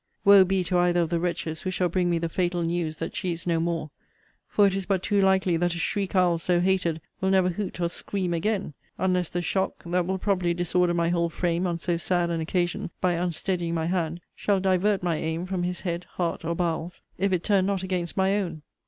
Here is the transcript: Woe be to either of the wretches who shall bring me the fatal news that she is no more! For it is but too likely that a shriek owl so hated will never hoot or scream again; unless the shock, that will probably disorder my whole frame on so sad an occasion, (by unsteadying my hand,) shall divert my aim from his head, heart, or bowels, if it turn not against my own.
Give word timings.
Woe 0.25 0.43
be 0.43 0.63
to 0.63 0.79
either 0.79 1.01
of 1.01 1.11
the 1.11 1.19
wretches 1.19 1.61
who 1.61 1.69
shall 1.69 1.87
bring 1.87 2.09
me 2.09 2.17
the 2.17 2.27
fatal 2.27 2.63
news 2.63 2.97
that 2.97 3.15
she 3.15 3.31
is 3.33 3.45
no 3.45 3.59
more! 3.59 3.91
For 4.47 4.65
it 4.65 4.73
is 4.73 4.87
but 4.87 5.03
too 5.03 5.21
likely 5.21 5.57
that 5.57 5.75
a 5.75 5.77
shriek 5.77 6.15
owl 6.15 6.39
so 6.39 6.59
hated 6.59 7.01
will 7.19 7.29
never 7.29 7.49
hoot 7.49 7.79
or 7.79 7.87
scream 7.87 8.33
again; 8.33 8.73
unless 8.97 9.29
the 9.29 9.43
shock, 9.43 9.83
that 9.85 10.07
will 10.07 10.17
probably 10.17 10.55
disorder 10.55 10.95
my 10.95 11.09
whole 11.09 11.29
frame 11.29 11.67
on 11.67 11.77
so 11.77 11.97
sad 11.97 12.31
an 12.31 12.41
occasion, 12.41 12.89
(by 12.99 13.13
unsteadying 13.13 13.75
my 13.75 13.85
hand,) 13.85 14.21
shall 14.35 14.59
divert 14.59 15.03
my 15.03 15.17
aim 15.17 15.45
from 15.45 15.61
his 15.61 15.81
head, 15.81 16.05
heart, 16.15 16.43
or 16.43 16.55
bowels, 16.55 17.03
if 17.19 17.31
it 17.31 17.43
turn 17.43 17.67
not 17.67 17.83
against 17.83 18.17
my 18.17 18.37
own. 18.37 18.63